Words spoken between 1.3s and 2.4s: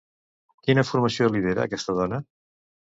lidera aquesta dona?